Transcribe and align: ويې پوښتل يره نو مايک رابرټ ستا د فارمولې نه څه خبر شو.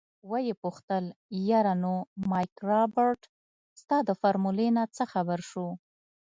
ويې 0.31 0.53
پوښتل 0.63 1.03
يره 1.49 1.73
نو 1.83 1.93
مايک 2.29 2.53
رابرټ 2.69 3.21
ستا 3.81 3.97
د 4.07 4.09
فارمولې 4.21 4.67
نه 4.77 4.83
څه 4.95 5.03
خبر 5.13 5.39
شو. 5.49 5.67